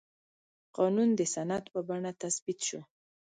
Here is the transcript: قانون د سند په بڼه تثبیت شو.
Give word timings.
قانون 0.77 1.09
د 1.19 1.21
سند 1.33 1.63
په 1.73 1.79
بڼه 1.87 2.11
تثبیت 2.21 2.59
شو. 2.67 2.81